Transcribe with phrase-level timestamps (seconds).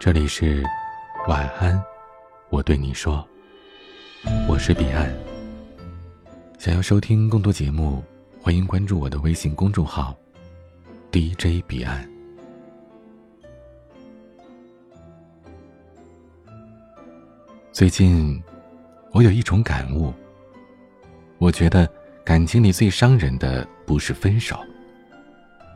[0.00, 0.64] 这里是
[1.26, 1.82] 晚安，
[2.50, 3.26] 我对你说，
[4.48, 5.12] 我是彼岸。
[6.56, 8.00] 想要收听更多节目，
[8.40, 10.16] 欢迎关注我的微信公众号
[11.10, 12.08] DJ 彼岸。
[17.72, 18.40] 最近，
[19.10, 20.14] 我有一种感悟，
[21.38, 21.90] 我觉得
[22.24, 24.56] 感情里最伤人的不是分手，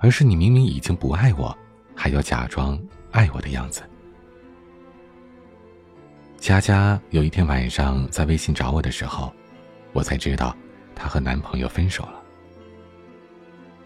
[0.00, 1.56] 而是你明明已经不爱我，
[1.92, 3.82] 还要假装爱我的样子。
[6.42, 9.32] 佳佳有一天晚上在微信找我的时候，
[9.92, 10.56] 我才知道
[10.92, 12.20] 她和男朋友分手了。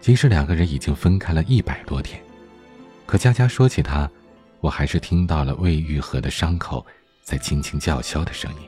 [0.01, 2.19] 即使两个人已经分开了一百多天，
[3.05, 4.09] 可佳佳说起他，
[4.59, 6.83] 我还是听到了未愈合的伤口
[7.21, 8.67] 在轻轻叫嚣的声音。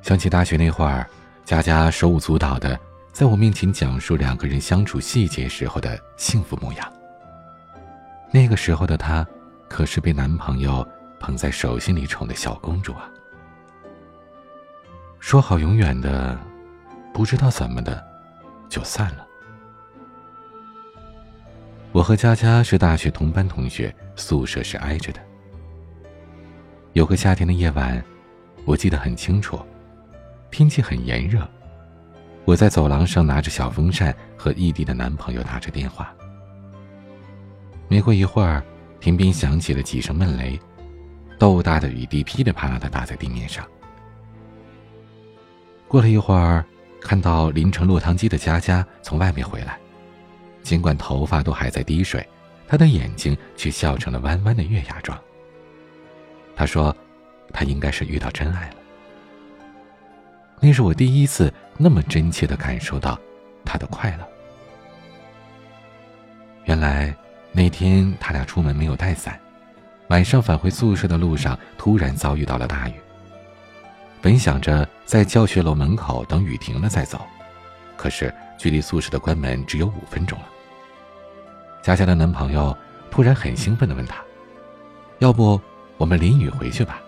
[0.00, 1.06] 想起大学那会儿，
[1.44, 2.80] 佳佳手舞足蹈的
[3.12, 6.92] 在我面前讲述两个人相处细节时候的幸福模样。
[8.32, 9.26] 那个时候的她，
[9.68, 10.82] 可是被男朋友。
[11.26, 13.10] 捧在手心里宠的小公主啊！
[15.18, 16.38] 说好永远的，
[17.12, 18.00] 不知道怎么的，
[18.68, 19.26] 就散了。
[21.90, 25.20] 我和佳佳是大学同班同学，宿舍是挨着的。
[26.92, 28.00] 有个夏天的夜晚，
[28.64, 29.58] 我记得很清楚，
[30.52, 31.44] 天气很炎热，
[32.44, 36.14] 我在走廊上拿着小风扇，和异地的男朋友打着电话。
[37.88, 38.62] 没过一会儿，
[39.00, 40.56] 天边响起了几声闷雷。
[41.38, 43.66] 豆大的雨滴噼里啪啦的打在地面上。
[45.88, 46.64] 过了一会儿，
[47.00, 49.78] 看到淋成落汤鸡的佳佳从外面回来，
[50.62, 52.26] 尽管头发都还在滴水，
[52.66, 55.16] 她的眼睛却笑成了弯弯的月牙状。
[56.56, 56.94] 她说
[57.52, 58.76] ：“她应该是遇到真爱了。”
[60.58, 63.18] 那是我第一次那么真切的感受到
[63.64, 64.26] 她的快乐。
[66.64, 67.14] 原来
[67.52, 69.38] 那天他俩出门没有带伞。
[70.08, 72.94] 晚上返回宿舍的路上，突然遭遇到了大雨。
[74.22, 77.20] 本想着在教学楼门口等雨停了再走，
[77.96, 80.46] 可是距离宿舍的关门只有五分钟了。
[81.82, 82.76] 佳佳的男朋友
[83.10, 84.16] 突然很兴奋地问她
[85.18, 85.60] ：“要不
[85.96, 87.00] 我们淋雨回去吧？”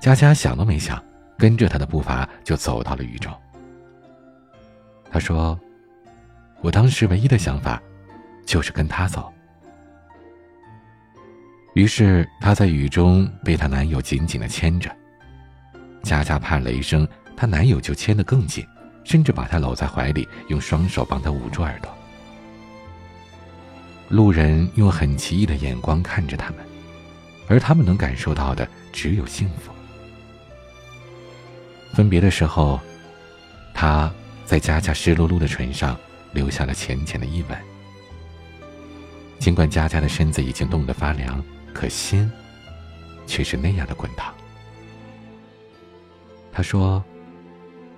[0.00, 1.02] 佳佳想都没想，
[1.36, 3.32] 跟着他的步伐就走到了雨中。
[5.10, 5.58] 她说
[6.62, 7.82] ：“我当时唯一的想法，
[8.46, 9.32] 就是跟他走。”
[11.74, 14.90] 于是她在雨中被她男友紧紧的牵着。
[16.02, 18.66] 佳佳怕雷声，她男友就牵得更紧，
[19.04, 21.92] 甚至把她搂在怀里，用双手帮她捂住耳朵。
[24.08, 26.58] 路人用很奇异的眼光看着他们，
[27.48, 29.72] 而他们能感受到的只有幸福。
[31.92, 32.78] 分别的时候，
[33.72, 34.12] 他
[34.44, 35.98] 在佳佳湿漉漉的唇上
[36.32, 37.58] 留下了浅浅的一吻。
[39.38, 41.42] 尽管佳佳的身子已经冻得发凉。
[41.74, 42.30] 可心，
[43.26, 44.32] 却是那样的滚烫。
[46.50, 47.04] 他说：“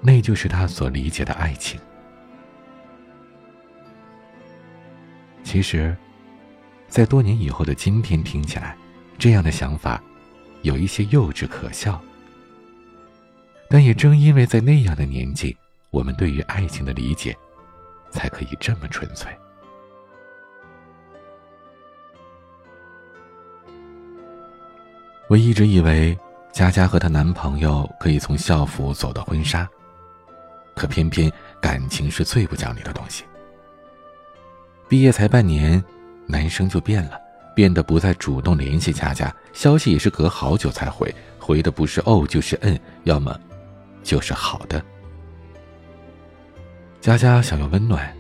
[0.01, 1.79] 那就是他所理解的爱情。”
[5.45, 5.97] 其实，
[6.89, 8.77] 在多年以后的今天听起来，
[9.19, 10.03] 这样的想法
[10.63, 12.01] 有一些幼稚可笑。
[13.69, 15.57] 但也正因为在那样的年纪，
[15.91, 17.37] 我们对于爱情的理解，
[18.11, 19.31] 才可以这么纯粹。
[25.29, 26.17] 我一直以为
[26.53, 29.69] 佳佳和她男朋友可以从校服走到婚纱，
[30.77, 33.25] 可偏偏感情是最不讲理的东西。
[34.89, 35.83] 毕业才半年，
[36.27, 37.19] 男生就变了，
[37.57, 43.37] 变得不再主动联系佳佳，消息也是隔好久才回，回的不是哦就是嗯，要么
[44.05, 44.81] 就是好的。
[47.01, 48.15] 佳佳想要温暖，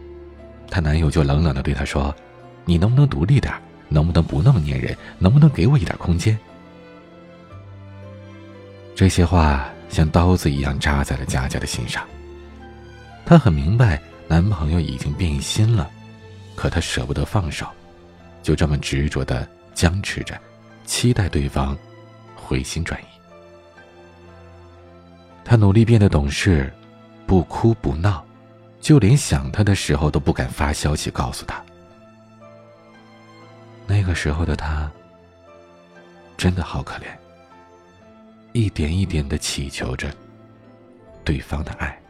[0.68, 2.12] 她男友就冷冷的对她说
[2.66, 3.54] ：“你能不能独立点？
[3.88, 4.96] 能不能不那么粘人？
[5.20, 6.36] 能不能给我一点空间？”
[8.96, 12.02] 这些话像刀子一样扎在了佳佳的心上。
[13.26, 15.90] 她很明白男朋友已经变心了，
[16.54, 17.66] 可她舍不得放手，
[18.42, 20.40] 就这么执着的僵持着，
[20.86, 21.76] 期待对方
[22.34, 23.04] 回心转意。
[25.44, 26.72] 她努力变得懂事，
[27.26, 28.24] 不哭不闹，
[28.80, 31.62] 就连想他的时候都不敢发消息告诉他。
[33.86, 34.90] 那个时候的他，
[36.38, 37.04] 真的好可怜。
[38.56, 40.10] 一点一点的祈求着
[41.22, 42.02] 对方的爱，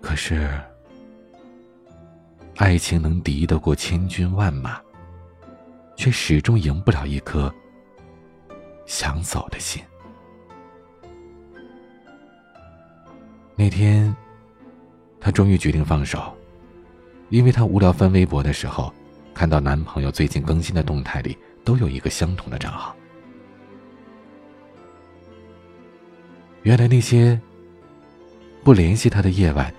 [0.00, 0.58] 可是
[2.56, 4.80] 爱情能敌得过千军万马，
[5.96, 7.54] 却始终赢不了一颗
[8.86, 9.82] 想走的心。
[13.54, 14.16] 那天，
[15.20, 16.34] 他终于决定放手，
[17.28, 18.90] 因为他无聊翻微博的时候，
[19.34, 22.96] 看到男朋友最近更新的动态里都有一个相同的账号。
[26.62, 27.40] 原来那些
[28.62, 29.72] 不联系她的夜晚，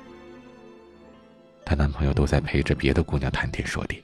[1.63, 4.03] 她男朋友都在陪着别的姑娘谈天说地。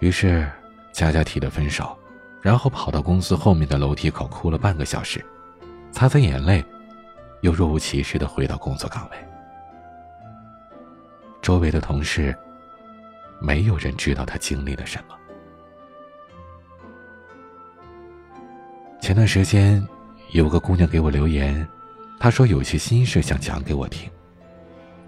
[0.00, 0.46] 于是，
[0.92, 1.96] 佳佳提了分手，
[2.42, 5.24] 然后跑到公司后面的楼梯口哭了半个小时，
[5.90, 6.62] 擦擦眼泪，
[7.40, 9.16] 又若无其事的回到工作岗位。
[11.40, 12.36] 周围的同事，
[13.40, 15.16] 没有人知道她经历了什么。
[19.00, 19.82] 前段时间。
[20.32, 21.66] 有个姑娘给我留言，
[22.20, 24.10] 她说有些心事想讲给我听，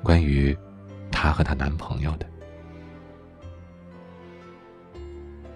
[0.02, 0.56] 关于
[1.11, 2.26] 她和她男朋友的。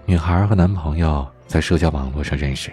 [0.05, 2.70] 女孩和男朋友在社交网络上认识，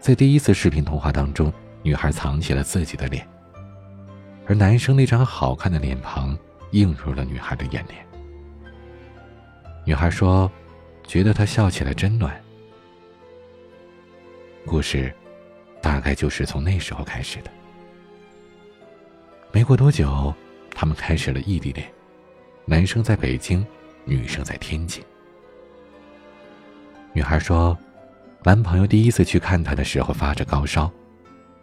[0.00, 1.52] 在第一次视频通话当中，
[1.84, 3.24] 女孩藏起了自己的脸，
[4.44, 6.36] 而男生那张好看的脸庞
[6.72, 8.04] 映入了女孩的眼帘。
[9.84, 10.50] 女孩说，
[11.06, 12.34] 觉得他笑起来真暖。
[14.66, 15.14] 故事。
[15.88, 17.50] 大概就是从那时候开始的。
[19.50, 20.34] 没过多久，
[20.70, 21.90] 他们开始了异地恋，
[22.66, 23.66] 男生在北京，
[24.04, 25.02] 女生在天津。
[27.14, 27.74] 女孩说，
[28.44, 30.92] 男朋友第一次去看她的时候发着高烧，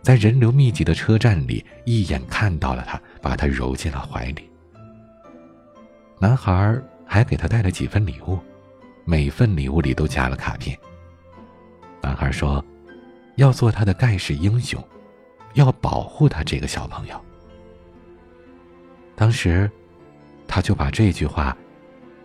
[0.02, 4.50] 在人流密集的车站里一眼看到了她，把她揉进了怀里。
[6.18, 6.76] 男孩
[7.06, 8.40] 还给她带了几份礼物，
[9.06, 10.76] 每份礼物里都夹了卡片。
[12.02, 12.66] 男孩说。
[13.36, 14.82] 要做他的盖世英雄，
[15.54, 17.20] 要保护他这个小朋友。
[19.16, 19.70] 当时，
[20.48, 21.56] 他就把这句话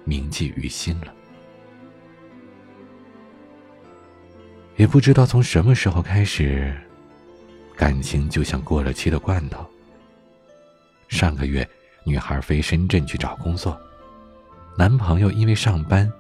[0.05, 1.13] 铭记于心了。
[4.77, 6.75] 也不知道从什么时候开始，
[7.77, 9.67] 感情就像过了期的罐头。
[11.09, 11.69] 上个月，
[12.05, 13.79] 女孩飞深圳去找工作，
[14.79, 16.11] 男朋友因为上班，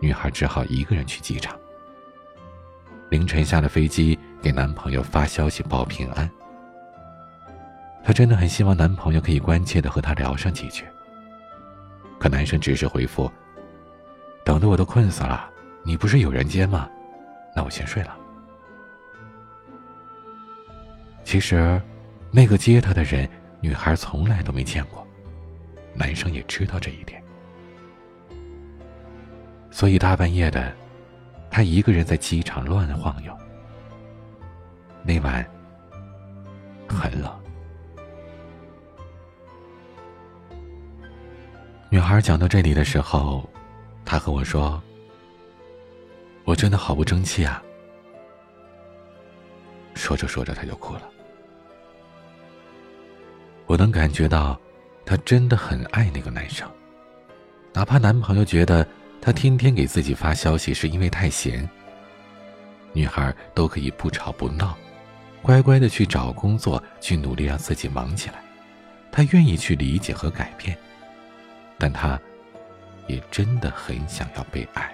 [0.00, 1.58] 女孩只好一个人去机场。
[3.10, 4.18] 凌晨下了飞机。
[4.40, 6.30] 给男朋友发消息报平安。
[8.02, 10.84] 她真的很希望男朋友可以关切的和她聊上几句。
[12.18, 13.30] 可男生只是回复
[14.44, 15.48] ：“等的我都困死了，
[15.82, 16.88] 你不是有人接吗？
[17.54, 18.16] 那我先睡了。”
[21.22, 21.80] 其实，
[22.30, 23.28] 那个接她的人，
[23.60, 25.06] 女孩从来都没见过，
[25.94, 27.22] 男生也知道这一点。
[29.70, 30.72] 所以大半夜的，
[31.50, 33.36] 他一个人在机场乱晃悠。
[35.02, 35.44] 那晚
[36.88, 37.32] 很冷。
[41.90, 43.48] 女孩讲到这里的时候，
[44.04, 44.82] 她和我说
[46.44, 47.62] ：“我真的好不争气啊！”
[49.94, 51.02] 说着说着，她就哭了。
[53.66, 54.58] 我能感觉到，
[55.06, 56.68] 她真的很爱那个男生，
[57.72, 58.86] 哪怕男朋友觉得
[59.20, 61.68] 她天天给自己发消息是因为太闲，
[62.92, 64.76] 女孩都可以不吵不闹。
[65.42, 68.36] 乖乖的去找工作，去努力让自己忙起来。
[69.10, 70.76] 他愿意去理解和改变，
[71.78, 72.20] 但他，
[73.06, 74.92] 也真的很想要被爱。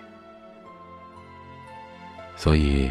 [2.36, 2.90] 所以，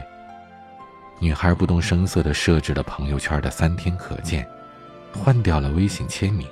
[1.19, 4.47] 女孩不动声色的设置了朋友圈的三天可见，
[5.13, 6.47] 换掉了微信签名。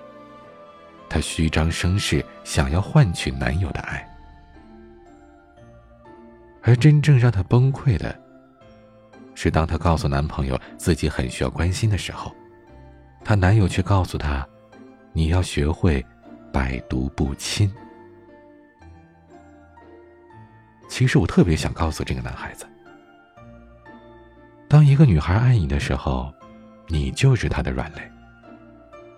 [1.09, 4.07] 她虚张声势，想要换取男友的爱。
[6.61, 8.20] 而真正让她崩溃的。
[9.43, 12.31] 是当她告诉男朋友自己很需要关心的时候，
[13.25, 14.47] 她男友却告诉她
[15.13, 16.05] ：“你要学会
[16.53, 17.73] 百毒不侵。”
[20.87, 22.67] 其实我特别想告诉这个男孩子：，
[24.67, 26.31] 当一个女孩爱你的时候，
[26.87, 28.01] 你就是她的软肋。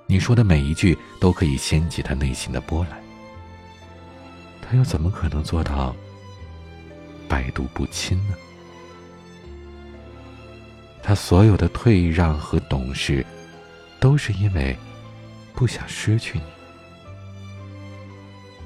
[0.08, 2.98] 你说的每一句都可以掀起她内心的波澜。
[4.62, 5.94] 她又怎么可能做到
[7.28, 8.36] 百毒不侵呢？
[11.04, 13.26] 他所有的退让和懂事，
[14.00, 14.76] 都是因为
[15.54, 16.46] 不想失去你。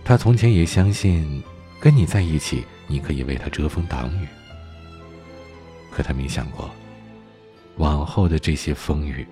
[0.05, 1.43] 他从前也相信，
[1.81, 4.27] 跟你在一起，你可以为他遮风挡雨。
[5.91, 6.69] 可他没想过，
[7.77, 9.27] 往后的这些风雨，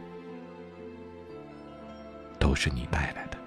[2.40, 3.38] 都是你带来的。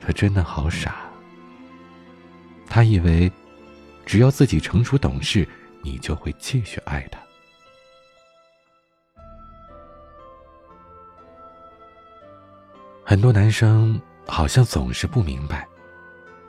[0.00, 0.96] 他真的好傻。
[2.66, 3.30] 他以为，
[4.06, 5.46] 只要自己成熟懂事。
[5.88, 7.18] 你就会继续爱他。
[13.02, 15.66] 很多男生好像总是不明白，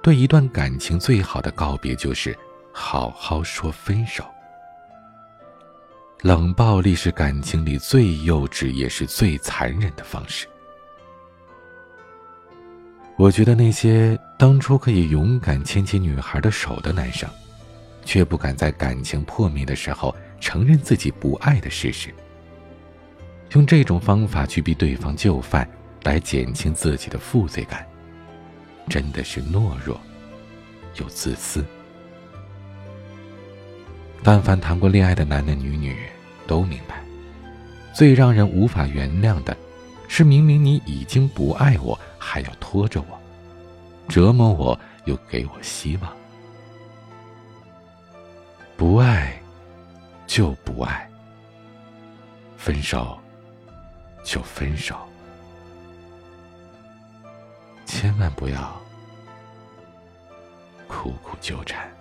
[0.02, 2.38] 对一段感情最好的告别就是
[2.74, 4.26] 好好说分手。
[6.22, 10.46] 冷暴力是感情里最幼稚也是最残忍的方式。
[13.16, 17.30] 我觉得那些当初可以勇敢牵起女孩的手的男生，
[18.10, 22.12] 却不敢在感情破灭的时候承认自己不爱的事实，
[23.52, 25.70] 用这种方法去逼对方就范，
[26.02, 27.86] 来减轻自己的负罪感，
[28.90, 30.02] 真的是懦弱
[30.96, 31.64] 又自私。
[34.24, 35.96] 但凡谈过恋爱的男男女女
[36.48, 37.04] 都明白，
[37.94, 39.56] 最让人无法原谅的，
[40.08, 41.96] 是明明你已经不爱我。
[42.18, 43.20] 还要拖着我，
[44.08, 46.19] 折磨我，又给我希望。
[48.80, 49.38] 不爱，
[50.26, 51.06] 就不爱；
[52.56, 53.20] 分手，
[54.24, 54.98] 就分手。
[57.86, 58.82] 千万不要
[60.88, 61.92] 苦苦纠缠。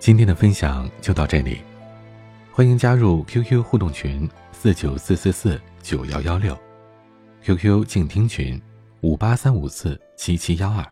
[0.00, 1.60] 今天的分享就到这里。
[2.52, 6.58] 欢迎加入 QQ 互动群四九四四四九幺幺六
[7.44, 8.60] ，QQ 静听群
[9.00, 10.84] 五八三五四七七幺二。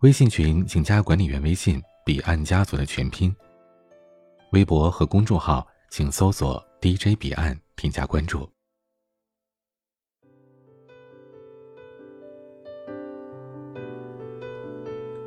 [0.00, 3.34] 微信群请加管理员微信“彼岸家族”的全拼。
[4.52, 8.48] 微博和公众号请搜索 “DJ 彼岸”添加关注。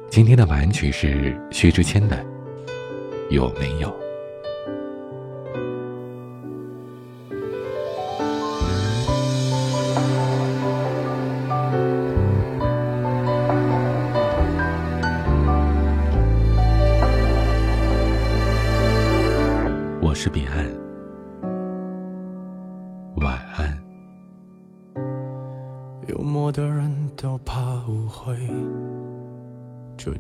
[0.10, 2.18] 今天的晚安曲是薛之谦的
[3.30, 3.90] 《有没有》。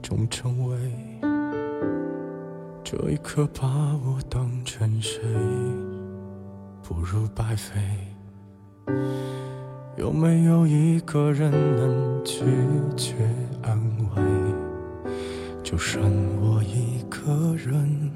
[0.03, 0.77] 这种称谓，
[2.83, 3.65] 这一刻把
[4.05, 5.21] 我当成谁？
[6.83, 7.79] 不如白费。
[9.95, 12.43] 有没有一个人能拒
[12.97, 13.15] 绝
[13.61, 13.79] 安
[14.13, 14.21] 慰？
[15.63, 16.03] 就剩
[16.41, 18.11] 我一个人。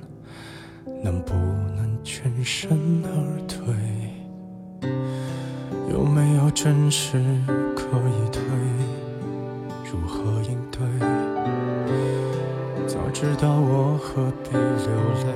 [1.01, 1.33] 能不
[1.77, 3.73] 能全身而退？
[5.89, 7.17] 有没有真实
[7.75, 8.41] 可以退？
[9.89, 10.41] 如何？
[13.19, 14.61] 知道我何必流
[15.25, 15.33] 泪？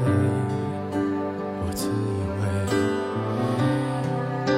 [1.66, 2.44] 我自以为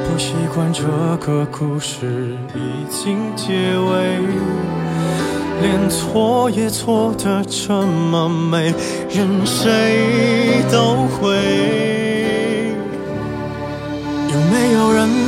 [0.04, 0.84] 不习惯这
[1.26, 4.20] 个故事已经结尾。
[5.62, 8.74] 连错也错得这么美，
[9.10, 11.93] 任谁都会。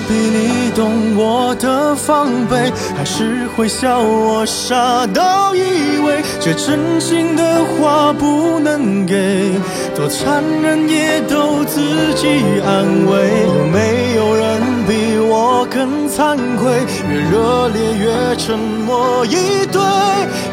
[0.07, 2.71] 比你懂我的防备？
[2.95, 9.51] 还是会笑我傻到以为这真心的话不能给？
[9.95, 11.81] 多残忍也都自
[12.15, 12.27] 己
[12.65, 13.45] 安慰。
[13.47, 16.85] 有没有人比我更惭愧？
[17.09, 19.81] 越热烈越沉默以对。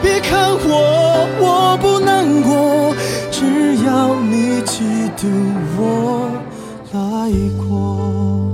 [0.02, 2.94] 别看我，我不难过，
[3.30, 4.84] 只要你记
[5.16, 5.28] 得
[5.76, 6.30] 我
[6.92, 7.30] 来
[7.68, 8.51] 过。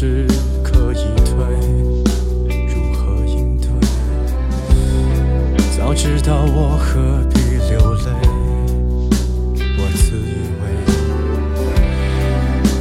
[0.00, 0.26] 事
[0.62, 1.36] 可以退？
[2.74, 3.68] 如何应对？
[5.76, 7.38] 早知道我何必
[7.68, 8.08] 流泪？
[9.76, 10.64] 我自以为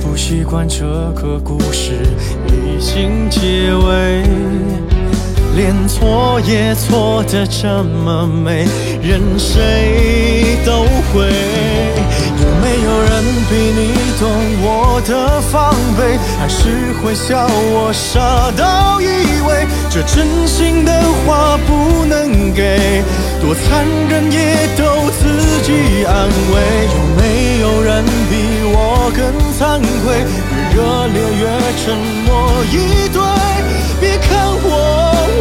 [0.02, 1.92] 不习惯这个故事
[2.48, 4.24] 已经结尾，
[5.58, 8.66] 连错也错的这么美，
[9.04, 11.30] 任谁都会。
[12.84, 14.30] 有人比你懂
[14.62, 16.18] 我的防备？
[16.40, 19.06] 还是会笑我傻到以
[19.48, 20.92] 为这真心的
[21.26, 23.04] 话不能给？
[23.42, 26.56] 多残忍也都自己安慰。
[26.96, 28.34] 有没有人比
[28.74, 29.20] 我更
[29.58, 30.24] 惭愧？
[30.74, 31.44] 越热烈越
[31.84, 32.30] 沉默
[32.72, 33.20] 以对。
[34.00, 34.28] 别看
[34.64, 34.68] 我，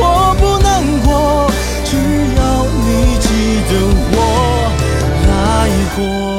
[0.01, 1.51] 我不难过，
[1.85, 1.97] 只
[2.37, 3.27] 要你记
[3.69, 3.73] 得
[4.11, 4.17] 我
[5.29, 5.31] 来
[5.97, 6.38] 过。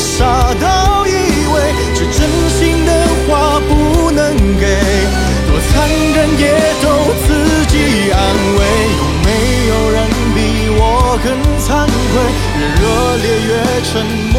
[0.00, 1.54] 傻到以为
[1.94, 2.90] 这真心的
[3.26, 4.64] 话不能给，
[5.46, 6.44] 多残忍也
[6.82, 6.84] 都
[7.26, 7.28] 自
[7.66, 8.18] 己安
[8.56, 8.58] 慰。
[8.96, 9.28] 有没
[9.68, 9.96] 有人
[10.34, 10.38] 比
[10.78, 10.80] 我
[11.22, 11.26] 更
[11.60, 11.68] 惭
[12.10, 12.12] 愧？
[12.58, 12.82] 越热
[13.16, 13.50] 烈越
[13.84, 14.29] 沉。